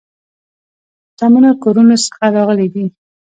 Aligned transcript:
شتمنو 1.11 1.51
کورونو 1.63 1.95
څخه 2.05 2.25
راغلي 2.35 2.67
دي. 2.73 2.85